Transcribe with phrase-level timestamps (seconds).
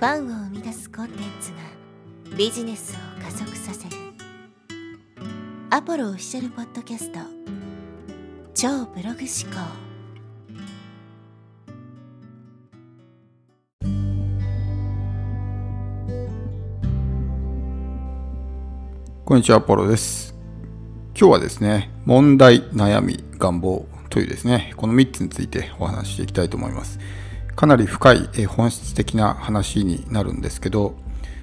[0.00, 3.96] ファンを生み出すコンテンツがビジネスを加速させる
[5.68, 7.18] アポロオフィシャルポッドキャスト
[8.54, 9.60] 超ブログ思考
[19.26, 20.34] こんにちは、アポロです。
[21.14, 26.98] 今日はですね、問題、悩み、願望というですね、この3つについてお話ししていきたいと思います。
[27.60, 30.94] かなり深い本質的な話になるんですけど、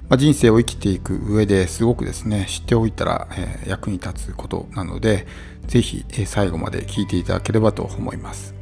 [0.08, 3.28] まあ、人生を生きていく上ですごくですね、知っておいたら、
[3.68, 5.28] 役に立つことなので、
[5.68, 8.52] ぜひえー最後まで聞いていただければと思います。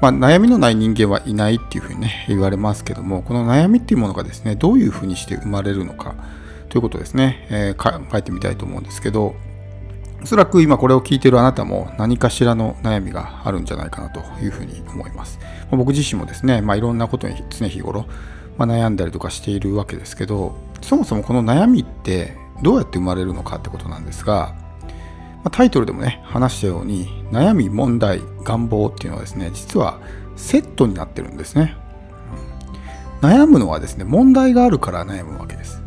[0.00, 6.16] まあ、悩みのない人間はいないっていうふうにね、言われますけども、この悩みっていうものがですね、どういうふうにして生まれるのか
[6.70, 9.36] ということですね、えー考えてみたいと思うんですけど、
[10.22, 15.38] おそらく今これを聞いているあなたも何かしらの悩みがあるんじゃないかなというふうに思います。
[15.70, 18.06] ま僕自身もですね、まあ、いろんなことに常日頃、
[18.58, 24.54] まあ、悩んだりとかしているわけですけど、そもそもこの悩みってどうやって生まれるのかってことなんですが、
[25.36, 30.00] まあタイトルでもね、話したように、悩み、問題、願望っていうのはですね、実は
[30.36, 31.76] セットになってるんですね。
[33.22, 35.82] 悩むのはですね、問題があるから悩むわけです。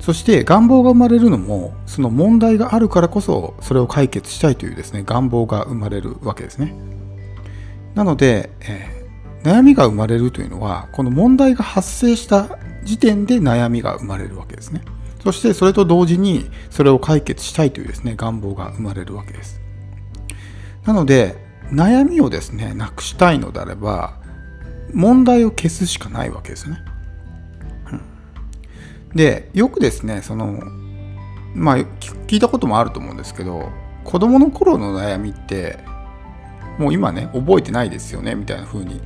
[0.00, 6.74] そして願望が生まれるのも、その問題があるからこそ、それを解決したいというですね、願望が生まれるわけですね。
[7.94, 9.00] なので、えー
[9.42, 14.82] 悩みが生まれるというのは、この問題が発生した時点で悩みが生まれるわけですね。
[15.22, 19.60] そしてそれと同時にそれを解決したいというですね、願望が生まれるわけです。
[20.84, 21.36] なので、
[21.72, 24.14] 悩みをですね、なくしたいのであれば、
[24.92, 26.78] 問題を消すしかないわけですね。
[29.14, 30.60] で、よくですね、その、
[31.54, 33.70] まあ、聞いたこともあると思うんですけど、
[34.04, 35.78] 子供の頃の悩みって、
[36.78, 39.00] もう今ね、覚えてないですよね、みたいな風に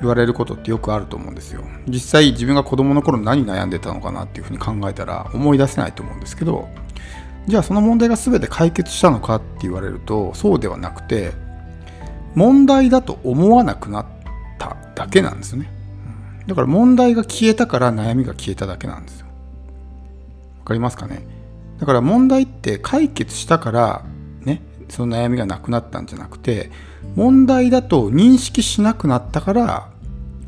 [0.00, 1.62] 言われることってよくあると思うんですよ。
[1.86, 6.68] 実際自分が子供の頃何悩んでたのかなっていうふうに考えたら思い出せないと思うんですけど、
[7.46, 11.32] じゃあその問題が全て解決したのかって言われるとそうではなくて
[12.34, 14.06] 問題だと思わなくなっ
[14.58, 15.70] ただけなんですよね。
[16.46, 19.19] だから問題が消えたから悩みが消えただけなんです。
[20.70, 21.26] かりますかね？
[21.78, 24.04] だから問題って解決したから
[24.42, 26.70] ねその悩みがなくなったんじゃなくて
[27.16, 29.90] 問題だと認識しなくなったから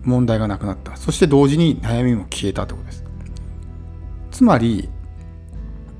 [0.04, 0.96] 問題がなくなった。
[0.96, 3.04] そして同時に悩みも消えたってことです。
[4.30, 4.88] つまり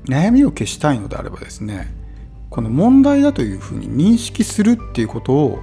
[0.05, 1.93] 悩みを消したいのであればですね
[2.49, 5.59] この問題だというふうに認識するっていうことを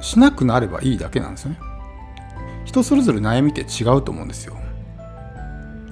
[0.00, 1.58] しなくなればいいだけなんですよね。
[2.64, 4.56] 人それぞれ悩みって違うと思うんですよ。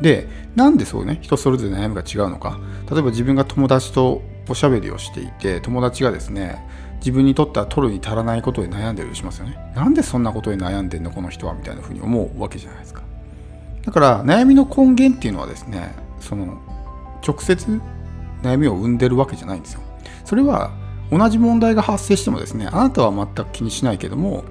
[0.03, 2.59] でなんでそうね人それぞれ悩みが違うのか。
[2.91, 6.63] 例えば自分が友達とおしゃべりをしていて友達がですね
[6.97, 9.57] 自分にとっては取るに足らないことで悩んでるとしますよね。
[9.75, 13.03] なんでそんなことで悩んでんのこの人はみたいなふうに思うわけじゃないですか。
[13.85, 16.61] だから悩みの根源っていうのはですねその
[17.27, 17.81] 直接
[18.43, 19.81] 悩みを生んでるわけじゃないんですよ。
[20.25, 20.71] それは
[21.11, 24.45] 同じ問題が発生してもですねあなたは全く気にしないけども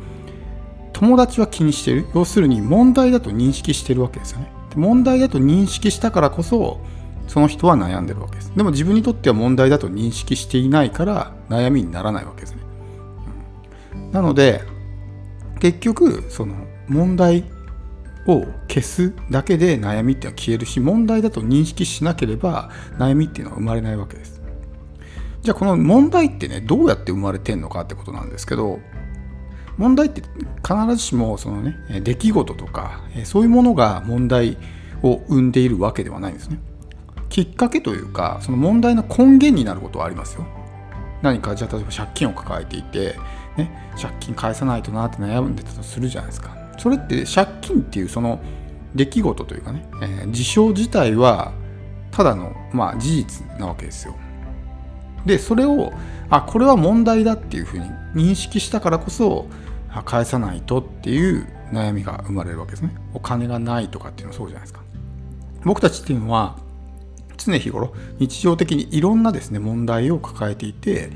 [0.93, 2.07] 友達は気にしてる。
[2.13, 4.60] 要するに問題だと認識してるわけですよね。
[4.77, 6.79] 問題だと認識したからこそ
[7.27, 8.51] その人は悩んでるわけです。
[8.55, 12.61] でも自分にとっては問題だと認識していないから悩みにならないわけですね、
[13.95, 14.11] うん。
[14.11, 14.61] なので
[15.59, 16.55] 結局その
[16.87, 17.45] 問題
[18.27, 24.41] を消すだけで悩みっていうのは消えるし問題だと認識しなければ悩みっていうのは生まれないわけです。
[25.41, 28.79] じゃあこの問題ってねどうやって生まれてんのかってことなんですけど
[29.77, 34.57] 問題って必ずしもそのね出来事とかそういうものが問題
[35.03, 36.59] を生んでいるわけではないんですね。
[37.29, 40.45] きっかけというかその問題の根源になることはありますよ。
[41.21, 43.15] 何かじゃあ例えば借金を抱えていて、
[43.57, 46.55] ね、借金返さないとなって悩んでたとするじゃないですか。
[46.77, 48.39] それって借金っていうその
[48.95, 51.53] 出来事というかね、えー事象自体は
[52.11, 54.15] ただの、まあ、事実なわけですよ。
[55.25, 55.93] でそれを
[56.31, 59.47] あこれは問題だっていうふうに認識したからこそ
[60.05, 62.95] 返さないとっていう悩みが生まれるわけですね。
[63.13, 64.81] お金がないとかっていうのはそうじゃないですか。
[65.63, 66.57] 僕たちっていうのは
[67.37, 71.11] 常日頃日常的にいろんなですね問題を抱えていて、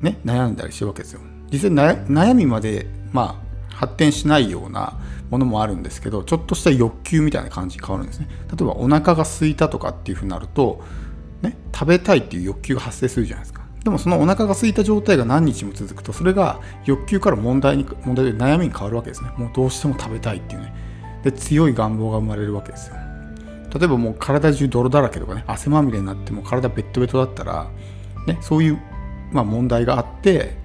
[0.00, 1.20] ね、悩んだりしてるわけですよ。
[1.52, 4.98] 実際悩悩みまでまあ発展しないような
[5.30, 8.28] ものもあるんですけどちょっとした欲求みたいな感じに変わるんですね。
[8.48, 10.82] 例えばお腹が空いたとかっていうふうになると、
[11.42, 13.59] ね、食べたいっていう欲求が発生するじゃないですか。
[13.84, 19.30] でもそのお腹が空いた状態が何日も続くとそれが欲求から問題に問題で悩みに変わるわけですね。
[19.36, 20.72] もうどうしても食べたいっていうね。
[21.22, 22.96] で強い願望が生まれるわけですよ。
[23.74, 27.70] 例えばもう体中泥だらけとかね汗まみれになっても体ベッドベトだったら、
[28.26, 28.78] ね、そういう、
[29.32, 30.56] まあ、問題があって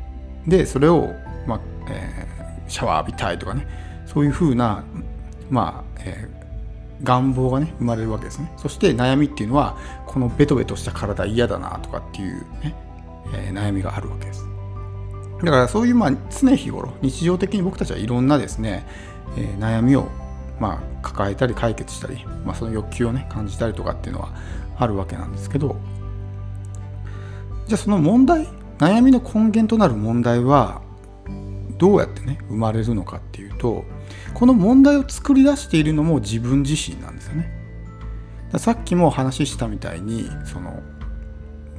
[0.48, 1.14] でそれを、
[1.46, 2.36] まあえー
[2.68, 3.68] シャワー浴びたいとかね
[4.06, 4.84] そういうふうな
[5.50, 8.52] まあ、えー、願望がね生まれるわけですね。
[8.58, 9.78] そして悩みっていうのは
[10.08, 12.74] このベトベトした体嫌だなとかっていうね、
[13.34, 14.46] えー、悩みがあるわけです
[15.44, 18.86] だからそういうまあ常日頃日常的に僕たちはいろんなですね、
[19.38, 20.08] えー、悩みを
[20.60, 24.34] まあ抱えたり解決したり、まあ、その欲求をね感じたりとかっていうのは
[24.78, 25.76] あるわけなんですけど
[27.68, 30.82] じゃあその問題悩みの根源となる問題は
[31.78, 33.84] どうやってね生まれるのかっていうと
[34.34, 37.52] この問題を作り出しているのも自分自身なんですよね。
[38.58, 40.82] さっきも話したみたいにその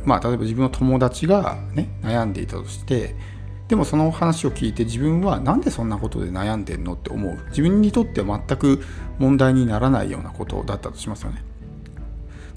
[0.07, 3.15] まあ例えば自分の友達がね悩んでいたとして
[3.69, 7.37] でもその話を聞いて自分は何でそんなことで悩んでんのって思う？
[7.49, 8.83] 自分にとっては全く
[9.19, 11.43] 問題にならないようなことだったとしますよね。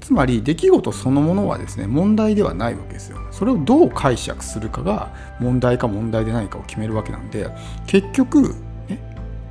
[0.00, 3.18] つまり出来事そのものはですね問題ではないわけですよ。
[3.32, 7.50] それをどう解釈するかが問題か問題でないかを決めるわけなんで
[7.86, 8.54] 結局、
[8.88, 8.98] ね、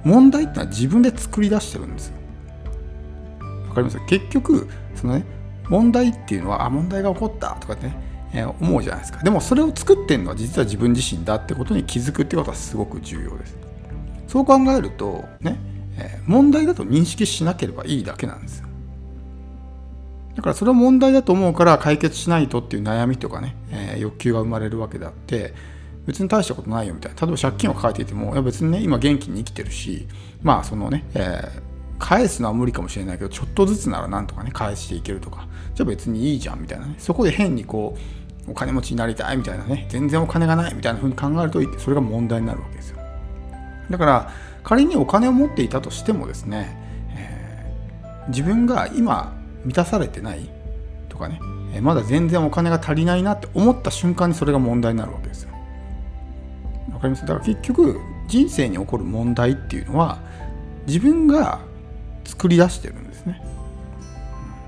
[0.03, 2.13] 問題ってのは自分で作り出してるんですよ。
[3.67, 3.99] わかります？
[4.07, 5.25] 結局そのね
[5.69, 7.95] 問題っていうのはあ問題が起こったとかね、
[8.33, 9.23] えー、思うじゃないですか。
[9.23, 13.57] でもそれを作ってるのは実は自分自身だってことに気づくってことはすごく重要です。
[14.27, 15.57] そう考えるとね、
[15.97, 18.67] えー、問題だと認識しなければいいだけなんですよ。
[20.35, 25.53] だからそれは問題だと思うから解決しないとっていう悩みとかね、えー、欲求が生まれるわけであって
[26.05, 27.19] 別に大したことないよみたいな。
[27.19, 30.07] 例えば借金を抱えていてもいや別にね今元気に生きてるし
[30.41, 31.61] まあそのね、えー、
[31.99, 35.47] 返すのは無理かもしれないけどちょっとずつならなんとかね返していけるとか。
[35.75, 36.95] じゃあ別にいいじゃんみたいなね。
[36.97, 37.97] そこで変にこ
[38.47, 39.85] うお金持ちになりたいみたいなね。
[39.89, 42.99] 全然お金がないみたいな風に考えるとそれが問題になるわけですよ。
[43.89, 44.31] だから
[44.63, 46.77] 仮にお金を持っていたとしてもですね、
[47.15, 49.35] えー、自分が今
[49.65, 50.49] 満たされてない
[51.09, 51.39] とかね
[51.81, 55.49] まだ全然お金が足りないなって思った瞬間にそれが問題になるわけですよ。
[56.93, 57.21] わかります？
[57.21, 60.19] だから結局人生に起こる問題っていうのは
[60.87, 61.59] 自分が
[62.29, 63.41] 作り出してるんですね。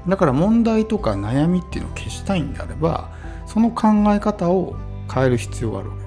[0.08, 3.12] だから問題とか悩みっていうのを消したいんであれば
[3.46, 4.75] その考え方を
[5.13, 6.02] 変える必要があるわけ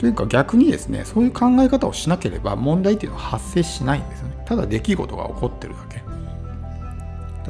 [0.00, 6.02] というか逆にですねそういう考え方をしなければ問題っていうのは発生しないんですよねただ出来事が起こってるだけ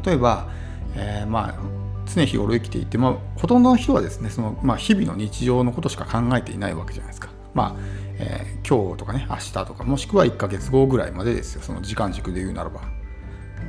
[0.08, 0.48] 例えば、
[0.94, 1.54] えー、まあ
[2.14, 7.30] 常日頃生きていて、まあ、ほとんどの人はですねその、まあ、日々の日常のことしか考えていないわけじゃないですか。
[7.56, 7.76] まあ
[8.18, 12.82] えー、今日とかね明日とかもしくは1ヶ月後ぐらいまでですよその時間軸で言うならば。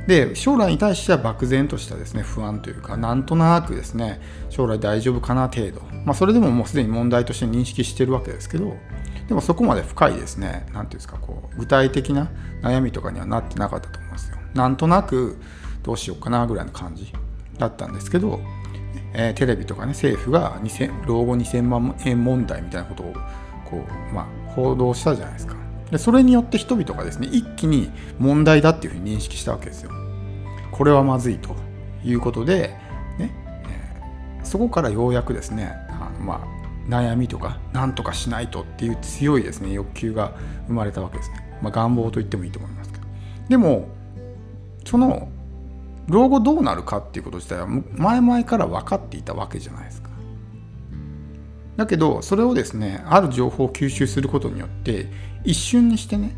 [0.06, 8.74] で将来に対しては漠然としたですね不安というかなんとなくですね将来大丈夫かな程度、まあ、それでももうすでに問題として認識してるわけですけど
[9.28, 12.30] でもそこまで深いですね何て言うんですかこう具体的な
[12.62, 14.38] 悩みとかにはなってなかったと思いますよ。
[14.54, 15.38] なんとなく
[15.82, 17.12] どうしようかなぐらいの感じ
[17.58, 18.40] だったんですけど、
[19.12, 23.14] えー、テレビとかね政府が2000老後2000万円問題みたいなことを
[23.68, 25.56] こう、まあ、報道したじゃないですか。
[25.90, 29.90] でそれによって人々がですね一気に問題だっていうふうに認識したわけですよ。
[30.70, 31.56] これはまずいと
[32.04, 32.76] いうことで、
[33.18, 33.32] ね、
[34.44, 40.34] そこからようやくですねあの、まあ、悩みとか何とかしないとっていう強いですね欲求が
[40.66, 43.06] 生まれたわけですね、まあ、願望と言ってもいいと思いますけど。
[43.48, 43.88] でも
[44.84, 45.28] その
[46.06, 50.07] 老後どうなるかっていうこと自体は前々から分かっていたわけじゃないですか。
[51.78, 55.06] だけどそれをですねある情報を吸収することによって
[55.44, 56.36] 一瞬にしてね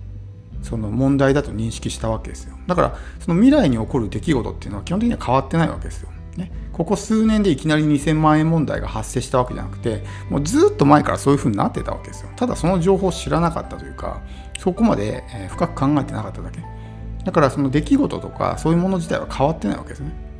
[0.63, 6.11] その問題だと認識したわけですよだからその未来に起こる出来事っていうのは基本的には変わってないわけですよ。
[6.37, 14.23] ね、ここ数年でいきなり2000万円問題が発生したわけじゃなくてもうずっと前からそういう風になってたわけですよただその情報を知らなかったというか
[14.57, 16.61] そこまで深く考えてなかっただけ
[17.25, 20.31] だからその出来事とかそういうもの自体は変わってないわけですね。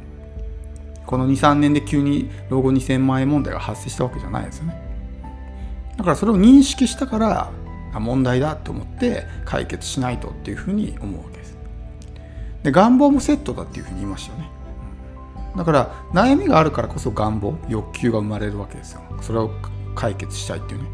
[1.11, 4.90] この2、3年で急に老後2000万円問題が発生したわけじゃないですよね。
[6.01, 7.53] だからそれを認識したから
[7.93, 11.59] 問題だと思って解決しないとっていうふうに思うわけです。
[12.63, 14.51] で願望もセットだっていうふうに言いましたよね。
[15.59, 19.03] だから悩みがあるからこそ願望欲求が生まれるわけですよ。
[19.21, 19.51] それを
[19.95, 20.89] 解決したいっていうね。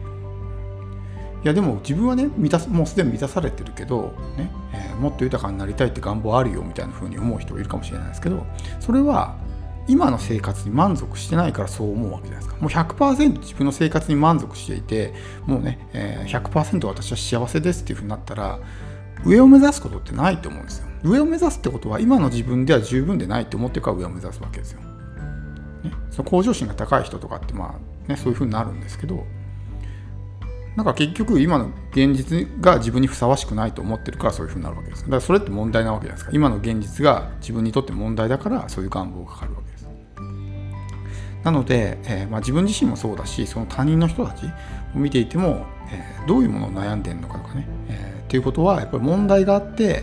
[1.44, 8.44] いやでも自分はね満たもうすでに満たされてるけど、ねえー、もっと豊かになりたいって願望あるよみたいな風に思う人がいるかもしれないですけど
[8.80, 9.36] それは
[9.88, 15.14] 今の生活に満足してないからそう思うわけじゃないですかもう100%自分の生活に満足していて
[15.46, 18.58] もうね、えー、100%私は幸せですっていう風になったら
[19.24, 29.24] 上を目指すことってないと思うんですよ上を目指すってことは今の自分では十分でないと思ってるから上を目指すわけですよ、ね、その向上心が高い人とかってまあねそういう風になるんですけど
[30.76, 35.04] なんか結局今の現実が自分にふさわしくないと思ってるからそういうふうになるわけです。
[35.04, 36.30] だからそれって問題なわけじゃないですか。
[36.34, 39.75] 今の現実が自分にとって問題だからそういう願望がかかるわけです。
[41.46, 44.46] なので、えー、まあ、自分自身もそうだし、その他人の人たち
[44.96, 50.02] を見ていても、えー、どういうものを悩んでるのかとかね、えー、っていうことはやっぱり問題があって、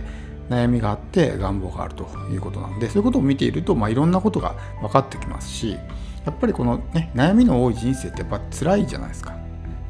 [0.49, 5.77] 悩みがあって願望があるということなんでそういうことを見ていると、まあ、いろんなことが分かってきますし
[6.25, 9.42] やっぱりこの、ね、悩みの多い人生ってやっぱ辛いじゃないですか。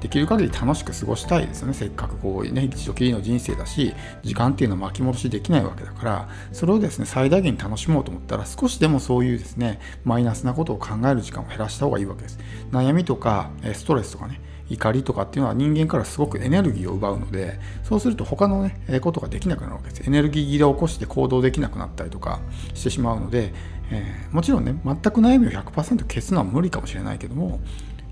[0.04, 1.74] できる限り楽しく過ごしたいですよね。
[1.74, 12.38] せっかくこうね一度きりの人生だし時間っていうのは巻き戻しできないわけだからそれをですね最大限に楽しもうと思ったら少しでもそういうですねマイナスなことを考える時間を減らした方がいいわけです。
[12.70, 20.04] 悩みとかストレスとかね怒りとかっていうのは人間からすごくエネルギーを奪うのでそうすると他のねことができなくなるわけです。
[20.06, 22.42] エネルギー切れを起こして行動できなくなったりとか
[22.74, 23.54] してしまうので、
[23.90, 27.62] えー、もちろんね全く悩みを100%消すのは無理かもしれないけども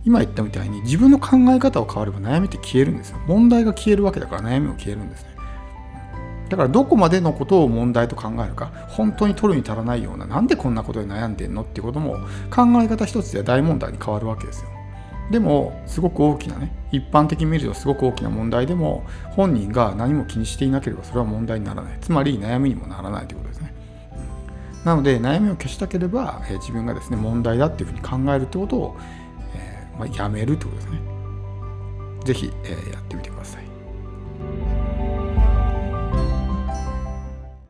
[0.03, 3.19] 今言ったみたいに自分の考え方を変われば悩みって消えるんですよ。
[3.27, 5.31] 問題が消えるわけだから悩みも消えるんですね。
[6.49, 12.17] だからどこまでのことを問題と考えるか本当に取るに足らないようななんでこんなことで悩んでんのってことも
[12.49, 14.69] 考え方一つで大問題に変わるわけですよ。
[15.31, 21.97] でもすごく大きなね一般的に見るとすごく大きな問題でも本人が何も気にしていなければそれは問題にならない。
[22.01, 23.73] つまり悩みにもならないということですね。
[24.83, 28.97] なので悩みを消したければ、え自分がですね問題だっていうふうに考えるってことを
[30.01, 30.99] まあ、やめるってことですね。
[32.25, 33.60] ぜひ、えー、やってみてください。